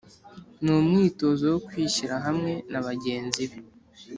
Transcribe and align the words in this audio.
Ni 0.63 0.71
umwitozo 0.79 1.45
wo 1.53 1.59
kwishyira 1.67 2.15
hamwe 2.25 2.51
na 2.71 2.79
bagenzi 2.85 3.43
be 3.49 3.57